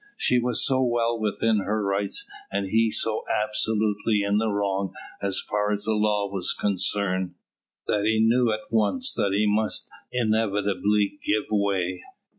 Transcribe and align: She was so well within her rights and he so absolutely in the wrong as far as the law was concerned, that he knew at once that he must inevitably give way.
She 0.17 0.39
was 0.39 0.65
so 0.65 0.81
well 0.81 1.19
within 1.19 1.59
her 1.59 1.83
rights 1.83 2.25
and 2.51 2.69
he 2.69 2.89
so 2.89 3.21
absolutely 3.31 4.23
in 4.27 4.39
the 4.39 4.47
wrong 4.49 4.95
as 5.21 5.39
far 5.39 5.71
as 5.71 5.83
the 5.83 5.91
law 5.93 6.27
was 6.27 6.55
concerned, 6.59 7.35
that 7.85 8.05
he 8.05 8.19
knew 8.19 8.51
at 8.51 8.71
once 8.71 9.13
that 9.13 9.31
he 9.35 9.45
must 9.47 9.91
inevitably 10.11 11.19
give 11.23 11.43
way. 11.51 12.01